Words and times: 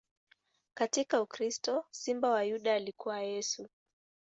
Katika 0.73 1.21
ukristo, 1.21 1.85
Simba 1.91 2.29
wa 2.29 2.43
Yuda 2.43 2.73
alikuwa 2.75 3.19
Yesu. 3.21 3.69